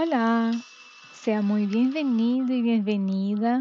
[0.00, 0.52] Hola,
[1.12, 3.58] sea muy bienvenido y bienvenida.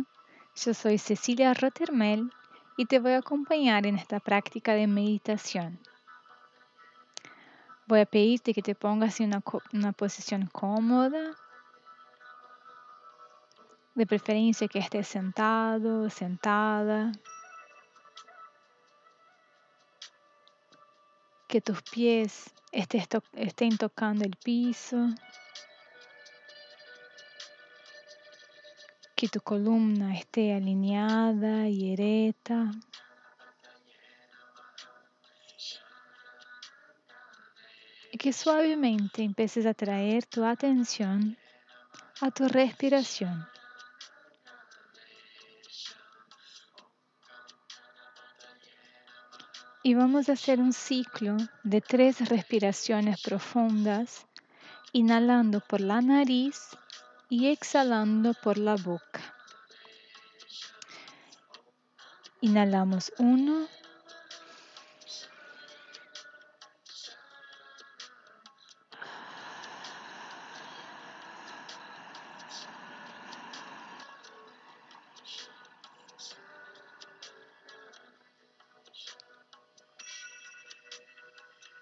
[0.56, 2.32] Yo soy Cecilia Rottermel
[2.78, 5.80] y te voy a acompañar en esta práctica de meditación.
[7.88, 9.32] Voy a pedirte que te pongas en
[9.73, 11.32] una, posición cómoda,
[13.96, 17.14] de preferencia que estés sentado sentada,
[21.48, 25.10] que tus pies estén tocando el piso.
[29.18, 32.70] Que tu columna esté alineada y ereta.
[38.11, 41.35] Y que suavemente empieces a traer tu atención
[42.22, 43.48] a tu respiración.
[49.81, 54.27] Y vamos a hacer un ciclo de tres respiraciones profundas,
[54.94, 56.77] inhalando por la nariz
[57.30, 59.22] y exhalando por la boca.
[62.42, 63.67] Inhalamos uno.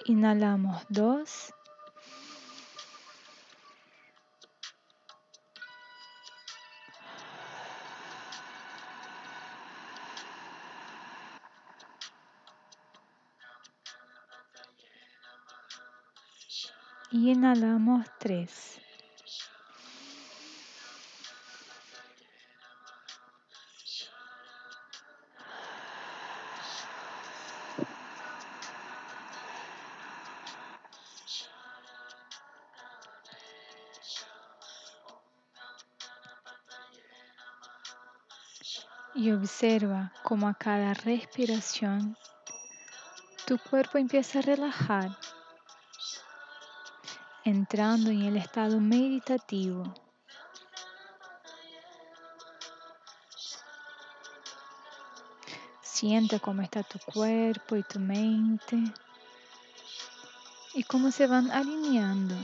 [0.05, 1.54] Inhalamos dos.
[17.45, 18.81] Inhalamos tres.
[39.13, 42.17] Y observa cómo a cada respiración
[43.45, 45.15] tu cuerpo empieza a relajar
[47.45, 49.93] entrando en el estado meditativo.
[55.81, 58.77] Siente cómo está tu cuerpo y tu mente
[60.73, 62.35] y cómo se van alineando,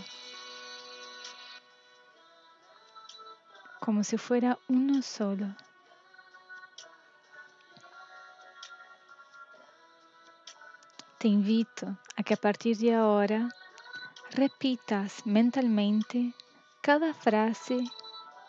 [3.81, 5.47] como si fuera uno solo.
[11.18, 13.50] Te invito a que a partir de ahora
[14.31, 16.34] repitas mentalmente
[16.81, 17.84] cada frase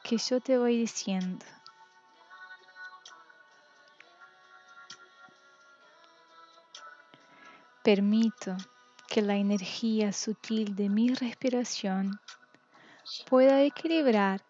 [0.05, 1.45] que yo te voy diciendo.
[7.83, 8.57] Permito
[9.09, 12.21] que la energía sutil de mi respiración
[13.29, 14.41] pueda equilibrar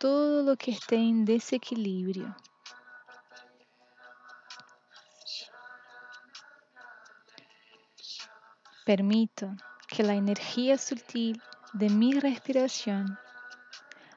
[0.00, 2.34] todo lo que esté en desequilibrio.
[8.84, 9.54] Permito
[9.96, 11.40] que la energía sutil
[11.72, 13.18] de mi respiración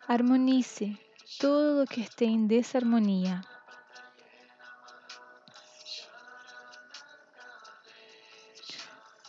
[0.10, 0.98] armonice
[1.40, 3.42] todo lo que esté en desarmonía.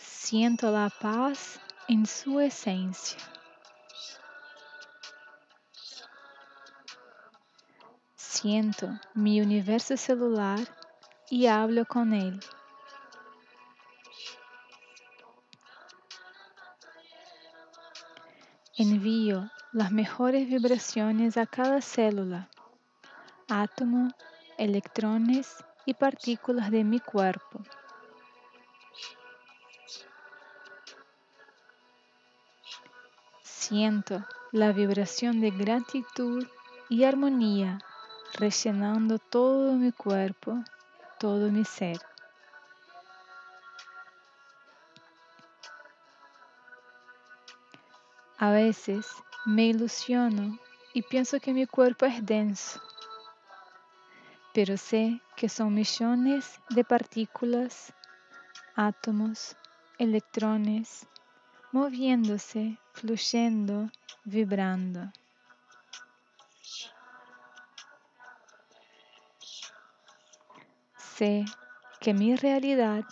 [0.01, 3.21] Siento la paz en su esencia.
[8.17, 10.59] Siento mi universo celular
[11.31, 12.41] y hablo con él.
[18.83, 22.49] Envío las mejores vibraciones a cada célula,
[23.47, 24.11] átomo,
[24.57, 27.61] electrones y partículas de mi cuerpo.
[33.43, 36.47] Siento la vibración de gratitud
[36.89, 37.81] y armonía
[38.33, 40.65] rellenando todo mi cuerpo,
[41.19, 42.01] todo mi ser.
[48.43, 49.07] A veces
[49.45, 50.59] me ilusiono
[50.95, 52.81] y pienso que mi cuerpo es denso,
[54.55, 57.93] pero sé que son millones de partículas,
[58.75, 59.57] átomos,
[59.99, 61.07] electrones,
[61.71, 63.91] moviéndose, fluyendo,
[64.25, 65.13] vibrando.
[70.97, 71.45] Sé
[72.01, 73.05] que mi realidad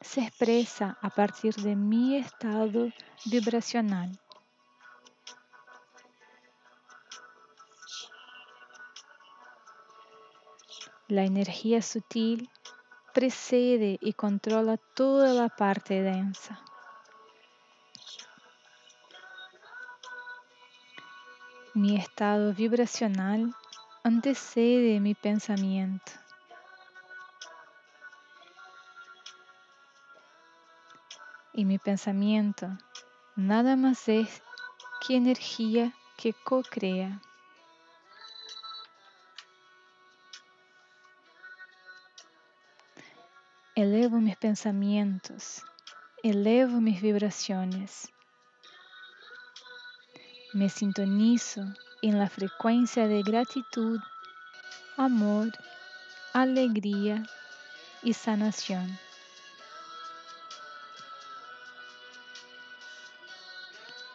[0.00, 2.90] se expresa a partir de mi estado
[3.26, 4.18] vibracional.
[11.12, 12.48] La energía sutil
[13.12, 16.58] precede y controla toda la parte densa.
[21.74, 23.54] Mi estado vibracional
[24.02, 26.12] antecede mi pensamiento.
[31.52, 32.68] Y mi pensamiento
[33.36, 34.42] nada más es
[35.06, 37.20] que energía que co-crea.
[43.82, 45.60] Elevo mis pensamientos,
[46.22, 48.12] elevo mis vibraciones.
[50.52, 51.64] Me sintonizo
[52.00, 53.98] en la frecuencia de gratitud,
[54.96, 55.50] amor,
[56.32, 57.24] alegría
[58.04, 58.86] y sanación.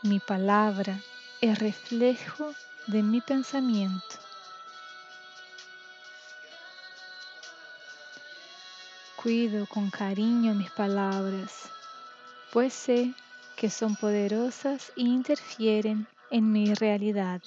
[0.01, 0.97] Mi palabra
[1.41, 2.53] es reflejo
[2.87, 4.26] de mi pensamiento.
[9.27, 11.69] Cuido con cariño mis palabras,
[12.53, 13.13] pues sé
[13.57, 17.41] que son poderosas e interfieren en mi realidad.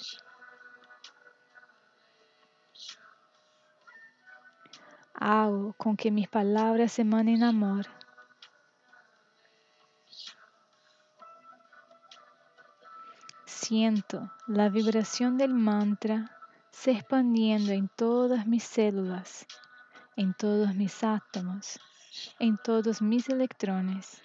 [5.15, 7.87] Hago con que mis palabras emanen amor.
[13.45, 16.29] Siento la vibración del mantra
[16.69, 19.47] se expandiendo en todas mis células,
[20.21, 21.79] en todos mis átomos,
[22.37, 24.21] en todos mis electrones.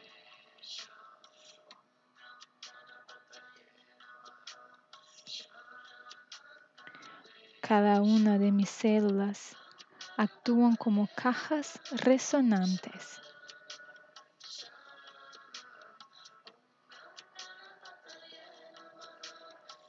[7.63, 9.57] Cada una de mis células
[10.19, 13.19] actúan como cajas resonantes.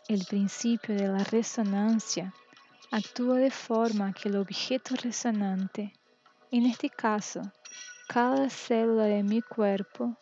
[0.08, 2.34] El principio de la resonancia
[2.92, 5.94] actúa de forma que el objeto resonante,
[6.52, 7.42] en este caso,
[8.08, 10.16] cada célula de mi cuerpo,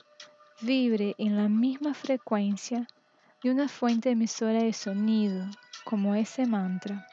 [0.62, 2.88] vibre en la misma frecuencia
[3.44, 5.46] de una fuente emisora de sonido,
[5.84, 7.06] como ese mantra.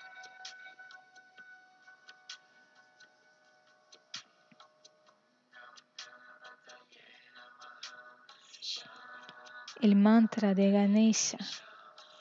[9.81, 11.38] El mantra de Ganesha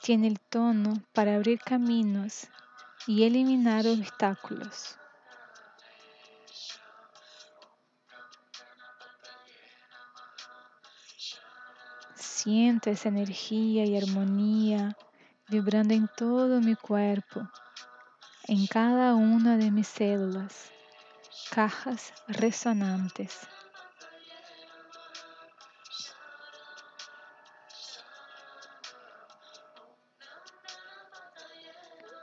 [0.01, 2.49] tiene el tono para abrir caminos
[3.07, 4.97] y eliminar obstáculos.
[12.15, 14.95] Siento esa energía y armonía
[15.47, 17.47] vibrando en todo mi cuerpo,
[18.47, 20.71] en cada una de mis células,
[21.51, 23.47] cajas resonantes.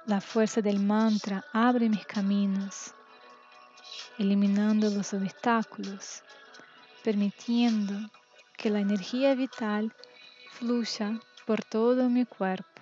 [0.09, 2.95] La fuerza del mantra abre mis caminos,
[4.17, 6.23] eliminando los obstáculos,
[7.05, 7.93] permitiendo
[8.57, 9.95] que la energía vital
[10.53, 12.81] fluya por todo mi cuerpo.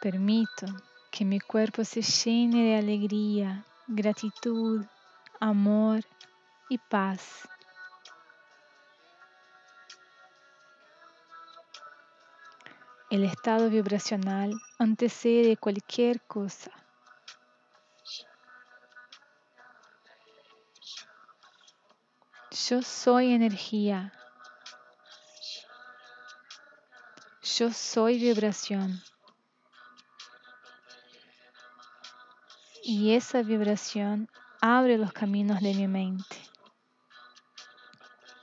[0.00, 0.66] Permito
[1.10, 4.84] que mi cuerpo se llene de alegría, gratitud,
[5.40, 6.04] amor
[6.68, 7.48] y paz.
[13.08, 16.72] El estado vibracional antecede cualquier cosa.
[22.68, 24.12] Yo soy energía.
[27.42, 29.00] Yo soy vibración.
[32.82, 34.28] Y esa vibración
[34.60, 36.36] abre los caminos de mi mente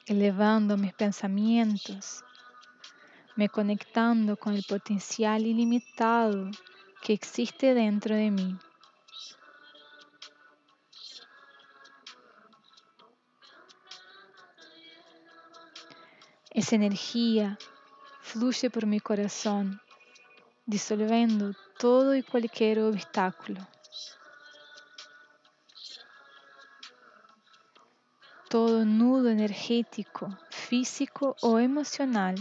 [0.06, 2.24] elevando mis pensamientos,
[3.36, 6.52] me conectando con el potencial ilimitado
[7.02, 8.58] que existe dentro de mí.
[16.52, 17.58] Esa energía
[18.22, 19.82] fluye por mi corazón,
[20.66, 23.60] disolviendo todo y cualquier obstáculo.
[28.54, 32.36] Todo nudo energético, físico o emocional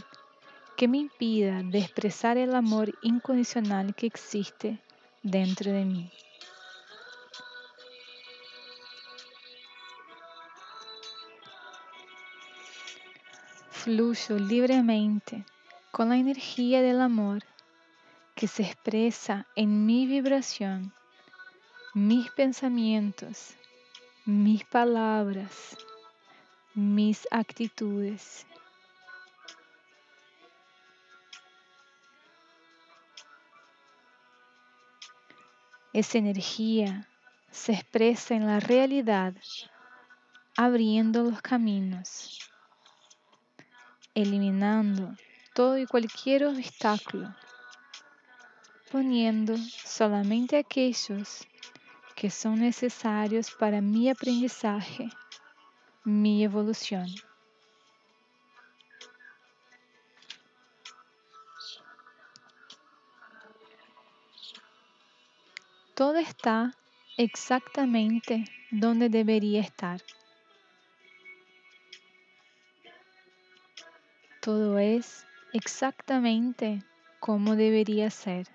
[0.77, 4.79] que me impida de expresar el amor incondicional que existe
[5.23, 6.11] dentro de mí.
[13.71, 15.47] Fluyo libremente
[15.93, 17.43] con la energía del amor
[18.35, 20.93] que se expresa en mi vibración,
[21.95, 23.55] mis pensamientos,
[24.27, 25.75] mis palabras,
[26.75, 28.47] mis actitudes.
[35.93, 37.07] Esa energía
[37.51, 39.35] se expresa en la realidad,
[40.57, 42.41] abriendo los caminos,
[44.15, 45.15] eliminando
[45.55, 47.35] todo y cualquier obstáculo,
[48.91, 51.47] poniendo solamente aquellos
[52.17, 55.11] que son necesarios para mi aprendizaje,
[56.05, 57.07] mi evolución.
[65.95, 66.73] Todo está
[67.19, 70.01] exactamente donde debería estar.
[74.41, 76.83] Todo es exactamente
[77.21, 78.49] como debería ser.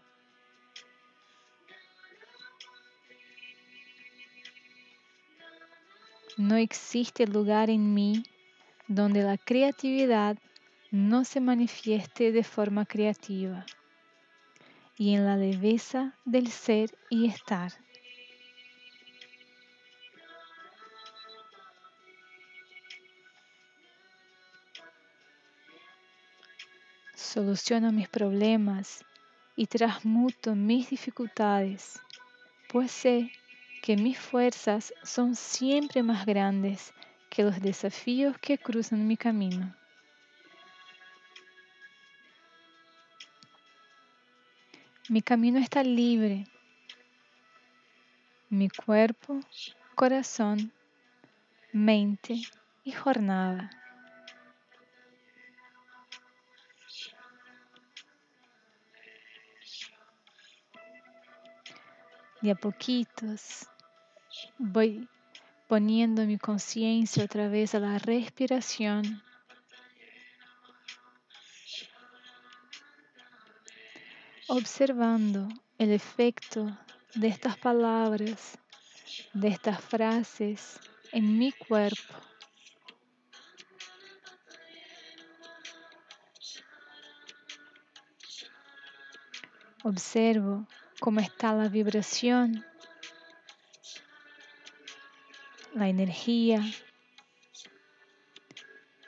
[6.38, 8.22] No existe lugar en mí
[8.88, 10.38] donde la creatividad
[10.92, 13.66] no se manifieste de forma creativa
[14.96, 17.72] y en la leveza del ser y estar.
[27.16, 29.04] Soluciono mis problemas
[29.56, 32.00] y transmuto mis dificultades,
[32.70, 33.32] pues sé
[33.88, 36.94] que mis fuerzas son siempre más grandes
[37.30, 39.74] que los desafíos que cruzan mi camino.
[45.08, 46.44] Mi camino está libre.
[48.50, 49.40] Mi cuerpo,
[49.96, 50.74] corazón,
[51.72, 52.42] mente
[52.84, 53.72] y jornada.
[62.42, 63.70] Y a poquitos
[64.58, 65.08] voy
[65.68, 69.22] poniendo mi conciencia a través de la respiración.
[74.48, 76.78] Observando el efecto
[77.16, 78.58] de estas palabras,
[79.34, 80.80] de estas frases
[81.12, 82.14] en mi cuerpo.
[89.84, 90.68] Observo
[91.00, 92.66] cómo está la vibración
[95.74, 96.64] la energía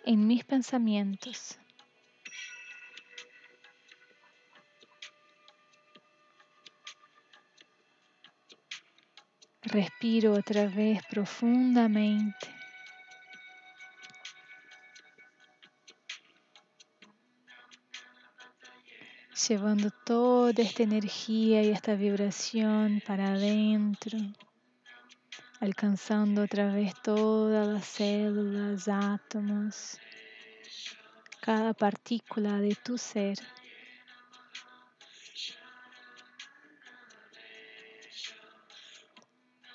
[0.05, 1.57] en mis pensamientos.
[9.61, 12.47] Respiro otra vez profundamente.
[19.47, 24.17] Llevando toda esta energía y esta vibración para adentro
[25.59, 29.99] alcanzando otra vez todas las células, átomos,
[31.41, 33.37] cada partícula de tu ser.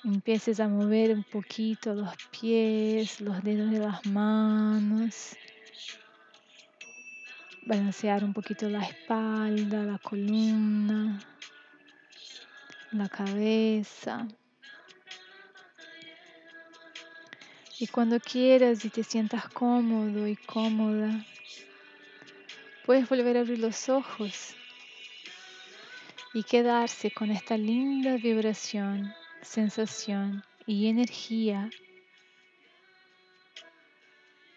[0.03, 5.35] Empieces a mover un poquito los pies, los dedos de las manos.
[7.65, 11.19] Balancear un poquito la espalda, la columna,
[12.91, 14.27] la cabeza.
[17.77, 21.25] Y cuando quieras y te sientas cómodo y cómoda,
[22.85, 24.55] puedes volver a abrir los ojos
[26.33, 31.69] y quedarse con esta linda vibración, sensación y energía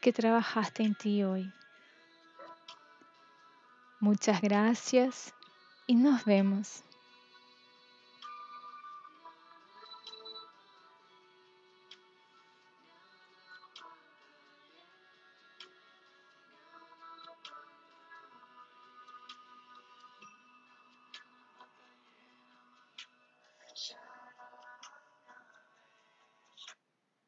[0.00, 1.52] que trabajaste en ti hoy.
[4.00, 5.34] Muchas gracias
[5.88, 6.84] y nos vemos.